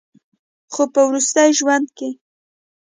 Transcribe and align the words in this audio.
خو 0.73 0.83
پۀ 0.93 1.01
وروستي 1.07 1.47
ژوند 1.59 1.87
کښې 1.97 2.09